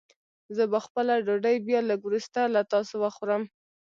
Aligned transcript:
زه 0.55 0.63
به 0.71 0.79
خپله 0.85 1.13
ډوډۍ 1.25 1.57
بيا 1.67 1.79
لږ 1.89 1.99
وروسته 2.05 2.39
له 2.53 2.61
تاسو 2.73 2.93
وخورم. 3.03 3.41